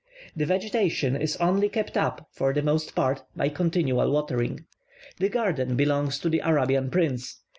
The 0.35 0.47
vegetation 0.47 1.15
is 1.15 1.35
only 1.37 1.69
kept 1.69 1.95
up, 1.95 2.27
for 2.31 2.53
the 2.53 2.63
most 2.63 2.95
part, 2.95 3.21
by 3.35 3.49
continual 3.49 4.09
watering. 4.11 4.65
The 5.19 5.29
garden 5.29 5.75
belongs 5.75 6.17
to 6.21 6.29
the 6.29 6.39
Arabian 6.43 6.89
prince. 6.89 7.39